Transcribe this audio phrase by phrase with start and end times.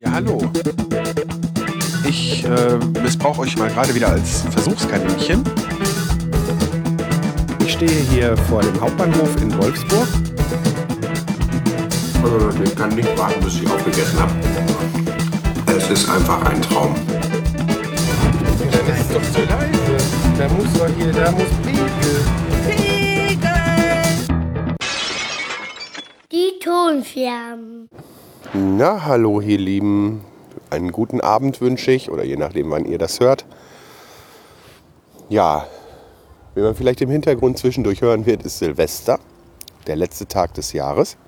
[0.00, 0.40] Ja, hallo.
[2.06, 5.42] Ich äh, missbrauche euch mal gerade wieder als Versuchskaninchen.
[7.64, 10.06] Ich stehe hier vor dem Hauptbahnhof in Wolfsburg.
[12.24, 14.32] Äh, Ich kann nicht warten, bis ich aufgegessen habe.
[15.76, 16.94] Es ist einfach ein Traum.
[18.70, 19.96] Das ist doch zu leise.
[20.38, 21.88] Da muss doch hier, da muss Pegel.
[26.30, 27.88] Die Tonfirmen.
[28.54, 30.24] Na, hallo, ihr Lieben.
[30.70, 33.44] Einen guten Abend wünsche ich, oder je nachdem, wann ihr das hört.
[35.28, 35.66] Ja,
[36.54, 39.18] wie man vielleicht im Hintergrund zwischendurch hören wird, ist Silvester,
[39.86, 41.18] der letzte Tag des Jahres.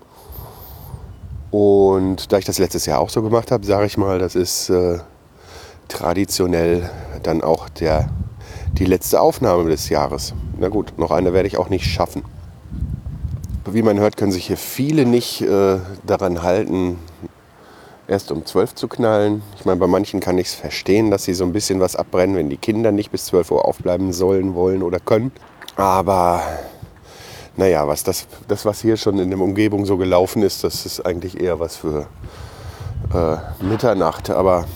[1.50, 4.70] Und da ich das letztes Jahr auch so gemacht habe, sage ich mal, das ist
[4.70, 5.00] äh,
[5.88, 6.88] traditionell
[7.22, 8.08] dann auch der,
[8.72, 10.32] die letzte Aufnahme des Jahres.
[10.58, 12.24] Na gut, noch eine werde ich auch nicht schaffen.
[13.66, 16.96] Wie man hört, können sich hier viele nicht äh, daran halten,
[18.10, 19.42] erst um 12 zu knallen.
[19.56, 22.34] Ich meine, bei manchen kann ich es verstehen, dass sie so ein bisschen was abbrennen,
[22.34, 25.30] wenn die Kinder nicht bis 12 Uhr aufbleiben sollen, wollen oder können.
[25.76, 26.42] Aber
[27.56, 31.06] naja, was das, das, was hier schon in der Umgebung so gelaufen ist, das ist
[31.06, 32.08] eigentlich eher was für
[33.14, 34.28] äh, Mitternacht.
[34.30, 34.66] Aber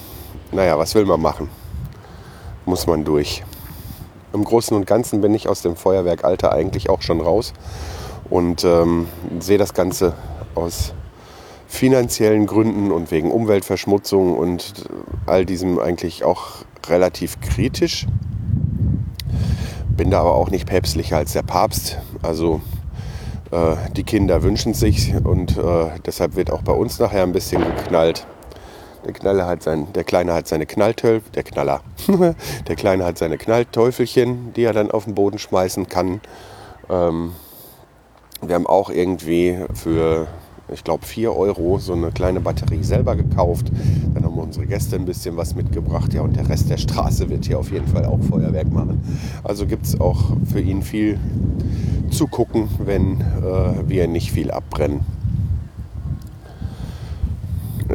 [0.52, 1.50] naja, was will man machen?
[2.66, 3.42] Muss man durch.
[4.32, 7.52] Im Großen und Ganzen bin ich aus dem Feuerwerkalter eigentlich auch schon raus
[8.30, 9.08] und ähm,
[9.40, 10.14] sehe das Ganze
[10.54, 10.94] aus
[11.66, 14.74] finanziellen Gründen und wegen Umweltverschmutzung und
[15.26, 18.06] all diesem eigentlich auch relativ kritisch.
[19.96, 21.98] Bin da aber auch nicht päpstlicher als der Papst.
[22.22, 22.60] Also
[23.50, 27.62] äh, die Kinder wünschen sich und äh, deshalb wird auch bei uns nachher ein bisschen
[27.62, 28.26] geknallt.
[29.04, 31.82] Der, Knaller hat sein, der Kleine hat seine Knalltölpel, der Knaller.
[32.68, 36.20] der Kleine hat seine Knallteufelchen, die er dann auf den Boden schmeißen kann.
[36.88, 37.32] Ähm,
[38.40, 40.26] wir haben auch irgendwie für,
[40.72, 43.70] ich glaube, 4 Euro so eine kleine Batterie selber gekauft.
[44.14, 46.14] Dann haben unsere Gäste ein bisschen was mitgebracht.
[46.14, 49.02] Ja, und der Rest der Straße wird hier auf jeden Fall auch Feuerwerk machen.
[49.42, 51.18] Also gibt es auch für ihn viel
[52.10, 55.00] zu gucken, wenn äh, wir nicht viel abbrennen.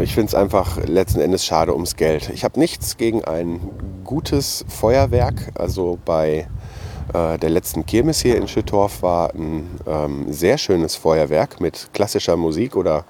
[0.01, 2.29] Ich finde es einfach letzten Endes schade ums Geld.
[2.33, 3.59] Ich habe nichts gegen ein
[4.03, 5.51] gutes Feuerwerk.
[5.55, 6.47] Also bei
[7.11, 12.75] der letzten Kirmes hier in Schüttorf war ein ähm, sehr schönes Feuerwerk mit klassischer Musik
[12.75, 13.05] oder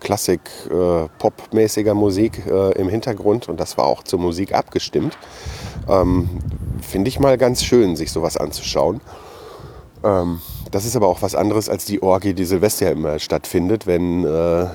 [0.00, 5.16] Klassik-Pop-mäßiger Musik äh, im Hintergrund und das war auch zur Musik abgestimmt.
[5.88, 6.28] Ähm,
[6.80, 9.00] Finde ich mal ganz schön, sich sowas anzuschauen.
[10.02, 10.40] Ähm,
[10.70, 14.66] das ist aber auch was anderes als die Orgie, die Silvester immer stattfindet, wenn, äh,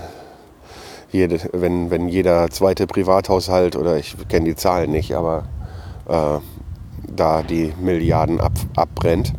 [1.11, 5.45] jede, wenn, wenn jeder zweite Privathaushalt, oder ich kenne die Zahlen nicht, aber
[6.07, 6.39] äh,
[7.15, 9.33] da die Milliarden ab, abbrennt.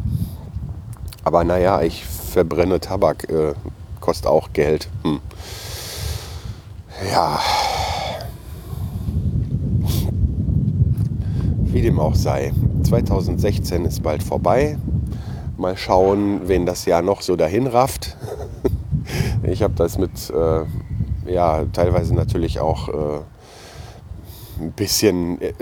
[1.25, 3.55] Aber naja, ich verbrenne Tabak, äh,
[4.01, 4.89] kostet auch Geld.
[5.03, 5.21] Hm.
[7.13, 7.39] Ja.
[11.65, 12.53] Wie dem auch sei.
[12.85, 14.79] 2016 ist bald vorbei.
[15.57, 18.17] Mal schauen, wen das Jahr noch so dahin rafft.
[19.43, 23.21] Ich habe das mit, äh, ja, teilweise natürlich auch äh,
[24.61, 25.53] ein bisschen äh,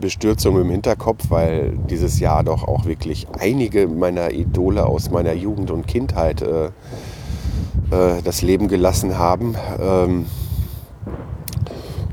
[0.00, 5.70] Bestürzung im Hinterkopf, weil dieses Jahr doch auch wirklich einige meiner Idole aus meiner Jugend
[5.70, 9.56] und Kindheit äh, äh, das Leben gelassen haben.
[9.80, 10.26] Ähm,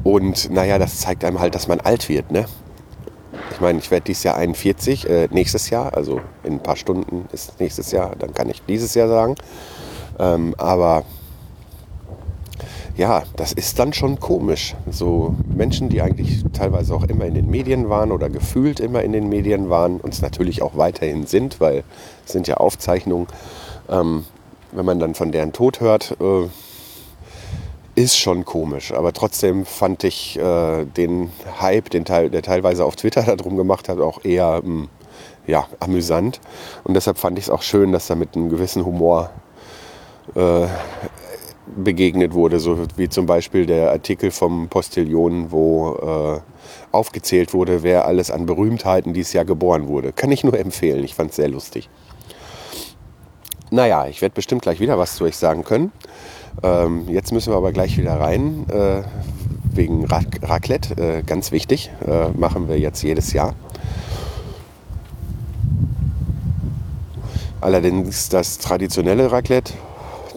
[0.03, 2.31] und naja, das zeigt einem halt, dass man alt wird.
[2.31, 2.45] Ne?
[3.51, 7.25] Ich meine, ich werde dieses Jahr 41, äh, nächstes Jahr, also in ein paar Stunden
[7.31, 9.35] ist nächstes Jahr, dann kann ich dieses Jahr sagen.
[10.19, 11.03] Ähm, aber
[12.97, 14.75] ja, das ist dann schon komisch.
[14.89, 19.13] So Menschen, die eigentlich teilweise auch immer in den Medien waren oder gefühlt immer in
[19.13, 21.83] den Medien waren und es natürlich auch weiterhin sind, weil
[22.25, 23.27] es sind ja Aufzeichnungen.
[23.87, 24.25] Ähm,
[24.71, 26.49] wenn man dann von deren Tod hört, äh,
[27.95, 28.91] ist schon komisch.
[28.91, 31.31] Aber trotzdem fand ich äh, den
[31.61, 34.87] Hype, den Teil, der teilweise auf Twitter darum gemacht hat, auch eher mh,
[35.45, 36.41] ja, amüsant.
[36.83, 39.29] Und deshalb fand ich es auch schön, dass da mit einem gewissen Humor
[40.35, 40.67] äh,
[41.75, 46.39] begegnet wurde, so wie zum Beispiel der Artikel vom Postillon, wo äh,
[46.91, 50.13] aufgezählt wurde, wer alles an Berühmtheiten dieses Jahr geboren wurde.
[50.13, 51.89] Kann ich nur empfehlen, ich fand es sehr lustig.
[53.69, 55.91] Naja, ich werde bestimmt gleich wieder was zu euch sagen können.
[56.63, 59.03] Ähm, jetzt müssen wir aber gleich wieder rein, äh,
[59.73, 63.53] wegen Ra Raclette, äh, ganz wichtig, äh, machen wir jetzt jedes Jahr.
[67.59, 69.73] Allerdings das traditionelle Raclette,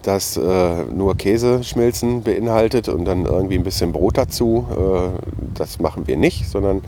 [0.03, 4.65] das äh, nur Käseschmelzen beinhaltet und dann irgendwie ein bisschen Brot dazu.
[4.71, 5.09] Äh,
[5.53, 6.81] das machen wir nicht, sondern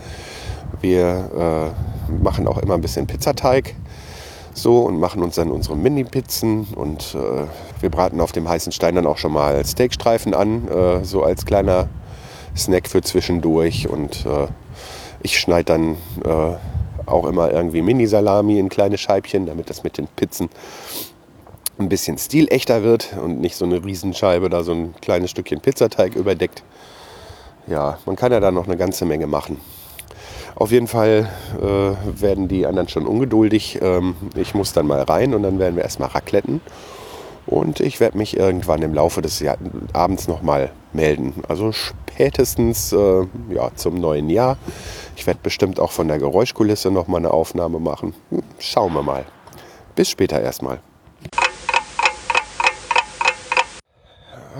[0.80, 1.72] wir
[2.10, 3.74] äh, machen auch immer ein bisschen Pizzateig
[4.54, 7.46] so und machen uns dann unsere Mini-Pizzen und äh,
[7.80, 11.44] wir braten auf dem heißen Stein dann auch schon mal Steakstreifen an, äh, so als
[11.44, 11.88] kleiner
[12.56, 14.46] Snack für zwischendurch und äh,
[15.22, 15.96] ich schneide dann
[17.06, 20.50] auch immer irgendwie Mini-Salami in kleine Scheibchen, damit das mit den Pizzen
[21.78, 26.14] ein bisschen stilechter wird und nicht so eine Riesenscheibe da so ein kleines Stückchen Pizzateig
[26.14, 26.62] überdeckt.
[27.66, 29.60] Ja, man kann ja da noch eine ganze Menge machen.
[30.56, 31.28] Auf jeden Fall
[31.60, 33.80] äh, werden die anderen schon ungeduldig.
[33.82, 36.60] Ähm, ich muss dann mal rein und dann werden wir erstmal racletten.
[37.46, 39.58] Und ich werde mich irgendwann im Laufe des Jahr
[39.92, 41.42] Abends nochmal melden.
[41.48, 44.56] Also spätestens äh, ja, zum neuen Jahr.
[45.16, 48.14] Ich werde bestimmt auch von der Geräuschkulisse nochmal eine Aufnahme machen.
[48.30, 49.24] Hm, schauen wir mal.
[49.94, 50.80] Bis später erstmal.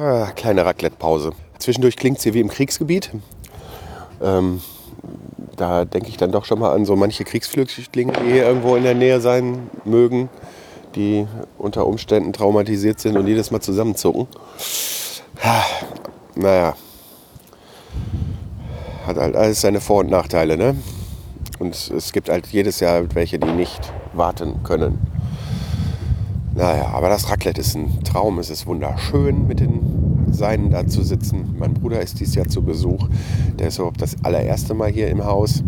[0.06, 1.32] Ah, kleine Raclette-Pause.
[1.58, 3.10] Zwischendurch klingt es hier wie im Kriegsgebiet.
[4.22, 4.60] Ähm,
[5.56, 8.82] da denke ich dann doch schon mal an so manche Kriegsflüchtlinge, die hier irgendwo in
[8.82, 10.28] der Nähe sein mögen,
[10.94, 14.26] die unter Umständen traumatisiert sind und jedes Mal zusammenzucken.
[16.34, 16.74] Naja,
[19.06, 20.76] hat halt alles seine Vor- und Nachteile, ne?
[21.58, 24.98] Und es gibt halt jedes Jahr welche, die nicht warten können.
[26.56, 28.38] Naja, aber das Raclette ist ein Traum.
[28.38, 29.73] Es ist wunderschön, mit den
[30.34, 31.54] Seinen da zu sitzen.
[31.58, 33.08] Mein Bruder ist dieses Jahr zu Besuch.
[33.58, 35.62] Der ist überhaupt das allererste Mal hier im Haus.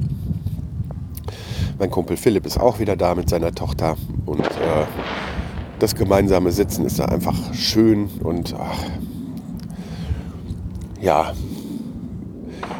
[1.78, 3.96] Mein Kumpel Philipp ist auch wieder da mit seiner Tochter.
[4.24, 4.86] Und äh,
[5.78, 8.84] das gemeinsame Sitzen ist da einfach schön und ach,
[11.00, 11.32] ja,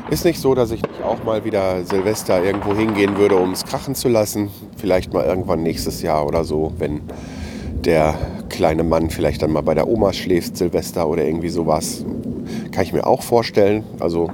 [0.09, 3.65] ist nicht so, dass ich nicht auch mal wieder Silvester irgendwo hingehen würde, um es
[3.65, 4.51] krachen zu lassen.
[4.77, 7.01] Vielleicht mal irgendwann nächstes Jahr oder so, wenn
[7.87, 8.15] der
[8.49, 12.05] kleine Mann vielleicht dann mal bei der Oma schläft, Silvester oder irgendwie sowas.
[12.73, 13.85] Kann ich mir auch vorstellen.
[14.01, 14.31] Also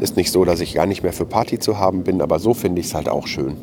[0.00, 2.54] ist nicht so, dass ich gar nicht mehr für Party zu haben bin, aber so
[2.54, 3.56] finde ich es halt auch schön.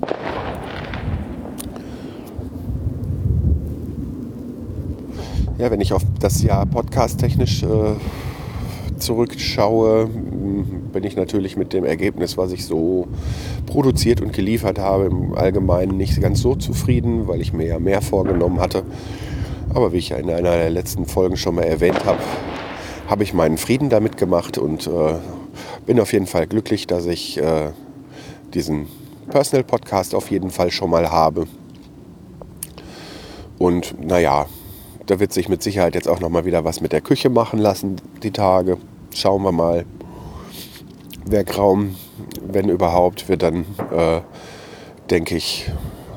[5.58, 7.68] Ja, wenn ich auf das Jahr podcast-technisch äh,
[9.04, 13.08] zurückschaue, bin ich natürlich mit dem Ergebnis, was ich so
[13.66, 18.02] produziert und geliefert habe, im Allgemeinen nicht ganz so zufrieden, weil ich mir ja mehr
[18.02, 18.84] vorgenommen hatte.
[19.74, 22.20] Aber wie ich ja in einer der letzten Folgen schon mal erwähnt habe,
[23.08, 25.16] habe ich meinen Frieden damit gemacht und äh,
[25.86, 27.72] bin auf jeden Fall glücklich, dass ich äh,
[28.54, 28.88] diesen
[29.30, 31.48] Personal Podcast auf jeden Fall schon mal habe.
[33.58, 34.46] Und naja,
[35.06, 37.60] da wird sich mit Sicherheit jetzt auch noch mal wieder was mit der Küche machen
[37.60, 38.78] lassen, die Tage.
[39.14, 39.86] Schauen wir mal.
[41.26, 41.96] Werkraum,
[42.42, 44.22] wenn überhaupt, wird dann, äh,
[45.10, 45.72] denke ich,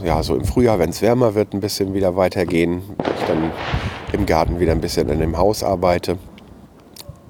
[0.05, 2.83] ja, so im Frühjahr, wenn es wärmer wird, ein bisschen wieder weitergehen.
[2.99, 3.53] Ich dann
[4.13, 6.19] im Garten wieder ein bisschen in dem Haus arbeite.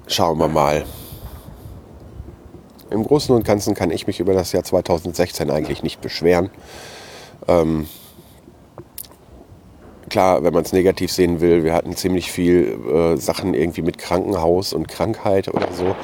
[0.07, 0.85] Schauen wir mal.
[2.89, 6.49] Im Großen und Ganzen kann ich mich über das Jahr 2016 eigentlich nicht beschweren.
[7.47, 7.87] Ähm,
[10.09, 13.97] klar, wenn man es negativ sehen will, wir hatten ziemlich viel äh, Sachen irgendwie mit
[13.97, 15.95] Krankenhaus und Krankheit oder so.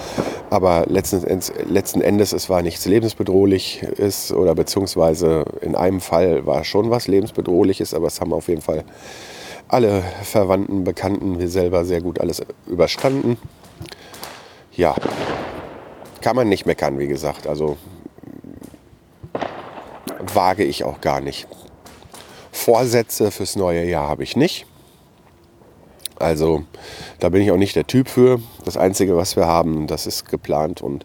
[0.49, 1.23] Aber letzten,
[1.67, 7.93] letzten Endes, es war nichts lebensbedrohliches oder beziehungsweise in einem Fall war schon was lebensbedrohliches,
[7.93, 8.83] aber es haben auf jeden Fall
[9.67, 13.37] alle Verwandten, Bekannten, wir selber sehr gut alles überstanden.
[14.75, 14.95] Ja,
[16.21, 17.47] kann man nicht meckern, wie gesagt.
[17.47, 17.77] Also
[20.33, 21.47] wage ich auch gar nicht.
[22.63, 24.65] Vorsätze fürs neue Jahr habe ich nicht.
[26.17, 26.63] Also
[27.19, 28.39] da bin ich auch nicht der Typ für.
[28.63, 31.03] Das Einzige, was wir haben, das ist geplant und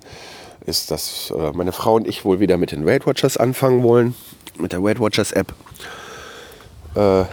[0.66, 4.14] ist, dass äh, meine Frau und ich wohl wieder mit den Weight Watchers anfangen wollen,
[4.56, 5.52] mit der Weight Watchers App.
[6.94, 7.24] Äh,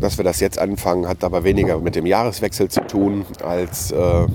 [0.00, 4.26] dass wir das jetzt anfangen, hat aber weniger mit dem Jahreswechsel zu tun, als äh,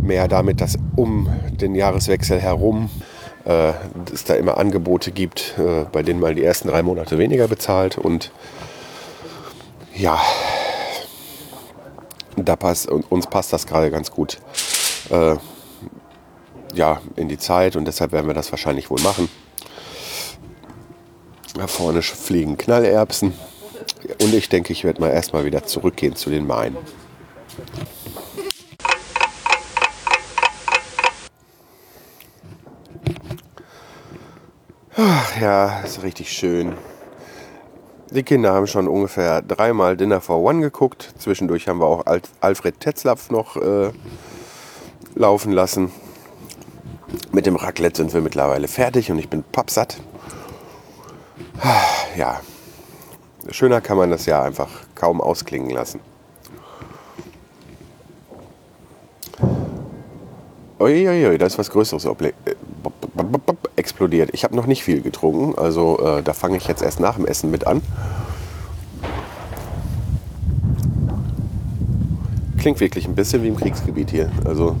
[0.00, 1.28] mehr damit, dass um
[1.60, 2.88] den Jahreswechsel herum
[3.44, 3.72] äh,
[4.12, 7.98] es da immer Angebote gibt, äh, bei denen man die ersten drei Monate weniger bezahlt.
[7.98, 8.30] Und
[9.94, 10.20] ja,
[12.36, 14.38] da passt, uns passt das gerade ganz gut
[15.10, 15.36] äh,
[16.74, 19.28] ja, in die Zeit und deshalb werden wir das wahrscheinlich wohl machen.
[21.54, 23.34] Da vorne fliegen Knallerbsen
[24.22, 26.78] und ich denke, ich werde mal erstmal wieder zurückgehen zu den Mainen.
[35.42, 36.74] Ja, ist richtig schön.
[38.10, 41.12] Die Kinder haben schon ungefähr dreimal Dinner for One geguckt.
[41.18, 42.04] Zwischendurch haben wir auch
[42.40, 43.90] Alfred Tetzlaff noch äh,
[45.16, 45.90] laufen lassen.
[47.32, 49.98] Mit dem Raclette sind wir mittlerweile fertig und ich bin pappsatt.
[52.16, 52.40] Ja,
[53.50, 55.98] schöner kann man das ja einfach kaum ausklingen lassen.
[60.78, 62.06] Uiuiui, da ist was Größeres
[63.82, 64.30] explodiert.
[64.32, 67.26] Ich habe noch nicht viel getrunken, also äh, da fange ich jetzt erst nach dem
[67.26, 67.82] Essen mit an.
[72.58, 74.30] Klingt wirklich ein bisschen wie im Kriegsgebiet hier.
[74.44, 74.76] Also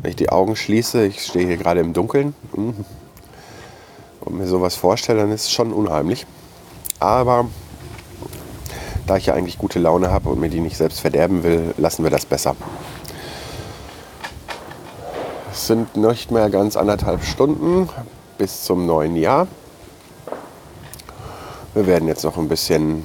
[0.00, 2.70] Wenn ich die Augen schließe, ich stehe hier gerade im Dunkeln mm,
[4.22, 6.24] und mir sowas vorstelle, dann ist es schon unheimlich.
[6.98, 7.48] Aber
[9.06, 12.02] da ich ja eigentlich gute Laune habe und mir die nicht selbst verderben will, lassen
[12.02, 12.56] wir das besser.
[15.66, 17.88] Es sind nicht mehr ganz anderthalb Stunden
[18.38, 19.48] bis zum neuen Jahr.
[21.74, 23.04] Wir werden jetzt noch ein bisschen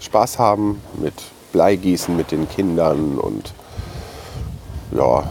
[0.00, 1.12] Spaß haben mit
[1.52, 3.52] Bleigießen mit den Kindern und
[4.92, 5.24] ja,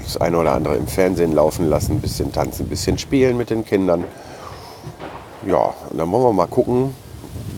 [0.00, 3.50] das eine oder andere im Fernsehen laufen lassen, ein bisschen tanzen, ein bisschen spielen mit
[3.50, 4.04] den Kindern.
[5.44, 6.94] Ja, und dann wollen wir mal gucken,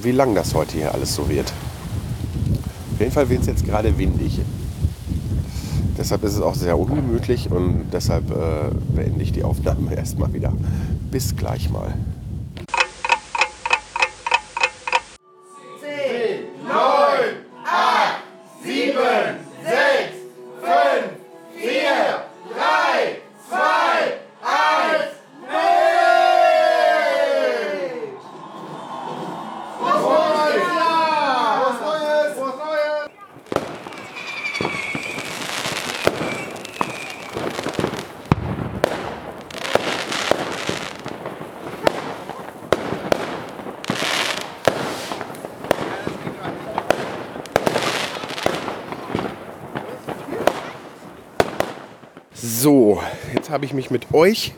[0.00, 1.52] wie lang das heute hier alles so wird.
[2.94, 4.40] Auf jeden Fall wird es jetzt gerade windig.
[6.02, 10.52] Deshalb ist es auch sehr ungemütlich und deshalb äh, beende ich die Aufnahme erstmal wieder.
[11.12, 11.94] Bis gleich mal.
[52.44, 53.00] So,
[53.32, 54.52] jetzt habe ich mich mit euch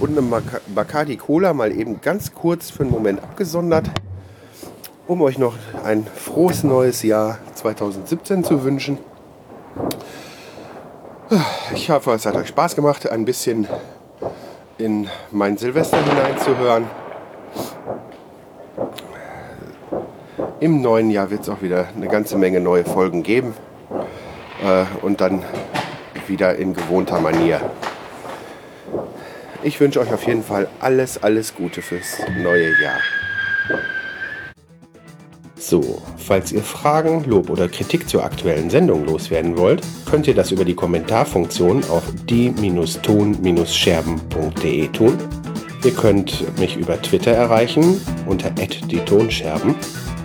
[0.00, 0.32] und einem
[0.68, 3.90] Bacardi Cola mal eben ganz kurz für einen Moment abgesondert,
[5.06, 5.54] um euch noch
[5.84, 8.96] ein frohes neues Jahr 2017 zu wünschen.
[11.74, 13.68] Ich hoffe, es hat euch Spaß gemacht, ein bisschen
[14.78, 16.86] in mein Silvester hineinzuhören.
[20.60, 23.52] Im neuen Jahr wird es auch wieder eine ganze Menge neue Folgen geben.
[24.64, 25.42] Äh, und dann
[26.28, 27.60] wieder in gewohnter Manier.
[29.62, 33.00] Ich wünsche euch auf jeden Fall alles, alles Gute fürs neue Jahr.
[35.58, 40.52] So, falls ihr Fragen, Lob oder Kritik zur aktuellen Sendung loswerden wollt, könnt ihr das
[40.52, 45.18] über die Kommentarfunktion auf die-ton-scherben.de tun.
[45.84, 49.74] Ihr könnt mich über Twitter erreichen unter @die-tonscherben.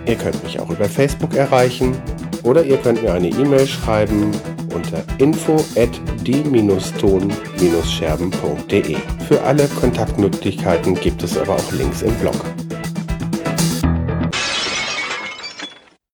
[0.06, 1.96] Ihr könnt mich auch über Facebook erreichen
[2.44, 4.30] oder ihr könnt mir eine E-Mail schreiben
[4.74, 8.96] unter info at die-ton-scherben.de.
[9.28, 12.34] Für alle Kontaktmöglichkeiten gibt es aber auch Links im Blog.